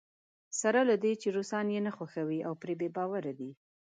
[0.59, 3.51] سره له دې چې روسان یې نه خوښېږي او پرې بې باوره دی.